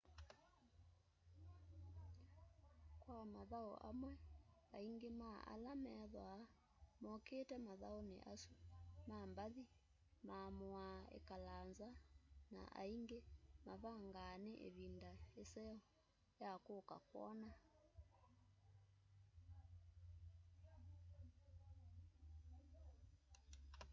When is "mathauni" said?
7.67-8.15